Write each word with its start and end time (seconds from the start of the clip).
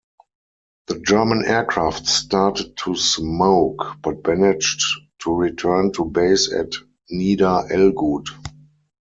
The 0.87 0.97
German 0.99 1.43
aircraft 1.45 2.07
started 2.07 2.75
to 2.85 2.95
smoke, 2.95 3.85
but 4.01 4.25
managed 4.27 4.81
to 5.19 5.31
return 5.31 5.91
to 5.91 6.05
base 6.05 6.51
at 6.51 6.71
Nieder-Ellguth. 7.11 8.29